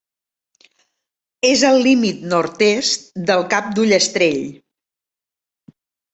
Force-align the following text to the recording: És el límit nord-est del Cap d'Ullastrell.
És 1.49 1.63
el 1.69 1.77
límit 1.87 2.23
nord-est 2.31 3.05
del 3.29 3.45
Cap 3.53 3.69
d'Ullastrell. 3.77 4.43